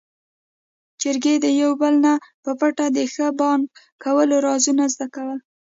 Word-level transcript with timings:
چرګې 1.01 1.35
د 1.45 1.47
يو 1.61 1.71
بل 1.81 1.93
نه 2.05 2.13
په 2.43 2.51
پټه 2.59 2.85
د 2.95 2.97
ښه 3.13 3.27
بانګ 3.39 3.63
کولو 4.03 4.35
رازونه 4.47 4.83
زده 4.93 5.07
کول. 5.15 5.39